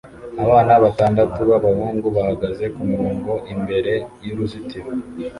[0.43, 3.93] Abana batandatu b'abahungu bahagaze kumurongo imbere
[4.25, 4.89] y'uruzitiro